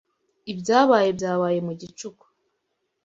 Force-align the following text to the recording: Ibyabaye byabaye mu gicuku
Ibyabaye 0.51 1.09
byabaye 1.17 1.59
mu 1.67 1.73
gicuku 1.79 2.25